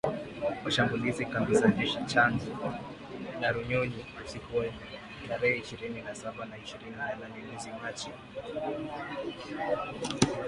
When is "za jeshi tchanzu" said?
1.55-2.57